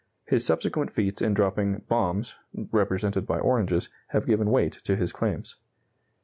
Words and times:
His 0.25 0.43
subsequent 0.43 0.89
feats 0.89 1.21
in 1.21 1.35
dropping 1.35 1.83
"bombs," 1.87 2.33
represented 2.71 3.27
by 3.27 3.37
oranges, 3.37 3.89
have 4.07 4.25
given 4.25 4.49
weight 4.49 4.79
to 4.85 4.95
his 4.95 5.13
claims. 5.13 5.57